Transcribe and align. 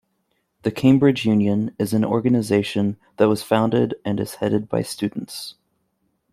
The 0.63 0.71
Cambridge 0.71 1.25
Union 1.25 1.75
is 1.77 1.93
an 1.93 2.03
organisation 2.03 2.97
that 3.17 3.29
was 3.29 3.43
founded 3.43 3.93
and 4.03 4.19
is 4.19 4.33
headed 4.33 4.67
by 4.67 4.81
students. 4.81 5.53